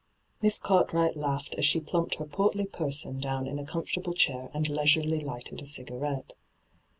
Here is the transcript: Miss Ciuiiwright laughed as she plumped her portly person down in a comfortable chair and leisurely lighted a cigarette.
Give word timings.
Miss 0.41 0.59
Ciuiiwright 0.59 1.15
laughed 1.15 1.53
as 1.59 1.65
she 1.67 1.79
plumped 1.79 2.15
her 2.15 2.25
portly 2.25 2.65
person 2.65 3.19
down 3.19 3.45
in 3.45 3.59
a 3.59 3.63
comfortable 3.63 4.13
chair 4.13 4.49
and 4.51 4.67
leisurely 4.67 5.19
lighted 5.19 5.61
a 5.61 5.67
cigarette. 5.67 6.33